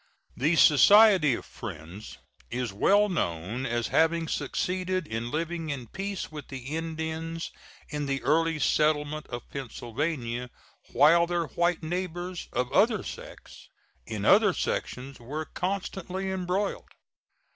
[0.35, 2.17] The Society of Friends
[2.49, 7.51] is well known as having succeeded in living in peace with the Indians
[7.87, 10.49] in the early settlement of Pennsylvania,
[10.91, 13.69] while their white neighbors of other sects
[14.07, 16.89] in other sections were constantly embroiled.